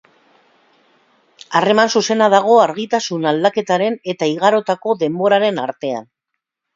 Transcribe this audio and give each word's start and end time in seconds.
Harreman 1.59 1.91
zuzena 1.99 2.29
dago 2.33 2.55
argitasun 2.61 3.27
aldaketaren 3.33 3.99
eta 4.15 4.31
igarotako 4.31 4.97
denboraren 5.03 5.61
artean. 5.65 6.09